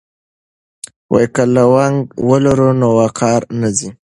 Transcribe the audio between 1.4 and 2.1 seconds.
لونګۍ